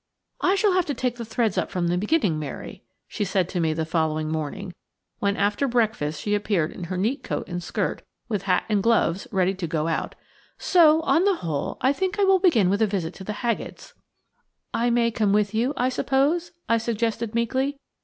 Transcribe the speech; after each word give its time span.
"I 0.41 0.55
shall 0.55 0.73
have 0.73 0.87
to 0.87 0.95
take 0.95 1.17
the 1.17 1.23
threads 1.25 1.59
up 1.59 1.69
from 1.69 1.87
the 1.87 1.95
beginning, 1.95 2.39
Mary," 2.39 2.83
she 3.07 3.23
said 3.23 3.47
to 3.49 3.59
me 3.59 3.71
the 3.71 3.85
following 3.85 4.29
morning, 4.29 4.73
when 5.19 5.37
after 5.37 5.67
breakfast 5.67 6.19
she 6.19 6.33
appeared 6.33 6.71
in 6.71 6.85
her 6.85 6.97
neat 6.97 7.21
coat 7.21 7.47
and 7.47 7.61
skirt, 7.61 8.01
with 8.27 8.41
hat 8.49 8.65
and 8.67 8.81
gloves, 8.81 9.27
ready 9.31 9.53
to 9.53 9.67
go 9.67 9.87
out, 9.87 10.15
"so, 10.57 11.01
on 11.01 11.23
the 11.25 11.35
whole, 11.45 11.77
I 11.81 11.93
think 11.93 12.17
I 12.17 12.23
will 12.23 12.39
begin 12.39 12.67
with 12.67 12.81
a 12.81 12.87
visit 12.87 13.13
to 13.13 13.23
the 13.23 13.33
Haggetts." 13.43 13.93
"I 14.73 14.89
may 14.89 15.11
come 15.11 15.33
with 15.33 15.53
you, 15.53 15.71
I 15.77 15.89
suppose?" 15.89 16.51
I 16.67 16.79
suggested 16.79 17.35
meekly. 17.35 17.77